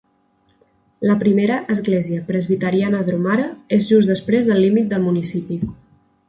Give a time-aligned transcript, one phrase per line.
[1.09, 3.45] La Primera Església Presbiteriana Dromara
[3.79, 5.61] és just després del límit del municipi.